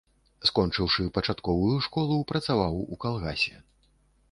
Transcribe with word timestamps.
Скончыўшы 0.49 1.05
пачатковую 1.17 1.77
школу, 1.89 2.17
працаваў 2.33 2.83
у 2.97 3.01
калгасе. 3.07 3.57